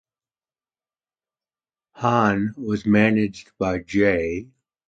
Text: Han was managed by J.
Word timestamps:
Han 2.01 2.55
was 2.57 2.87
managed 2.87 3.51
by 3.59 3.77
J. 3.83 4.47